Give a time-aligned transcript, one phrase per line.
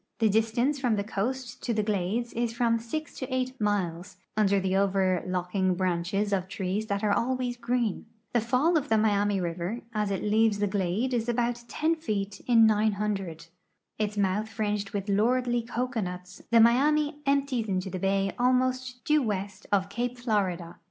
[0.17, 4.59] The distance from the coast to the glades is from 6 to 8 miles, under
[4.59, 8.07] the overlooking branches of trees that are always green.
[8.33, 12.41] The fall of the Miami river as it leaves the glade is about 10 feet
[12.47, 13.45] in 900.
[13.99, 19.67] Its mouth fringed with lordly cocoanuts, the Miami empties into the bay almost due west
[19.71, 20.77] of cape Florida.